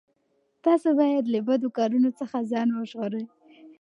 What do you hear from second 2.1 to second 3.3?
څخه ځان وژغورئ.